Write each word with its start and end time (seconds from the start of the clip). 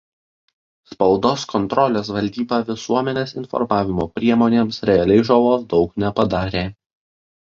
Spaudos 0.91 1.41
kontrolės 1.51 2.07
valdyba 2.15 2.59
visuomenės 2.69 3.35
informavimo 3.41 4.07
priemonėms 4.17 4.81
realiai 4.91 5.27
žalos 5.31 5.67
daug 5.75 5.93
nepadarė. 6.05 6.65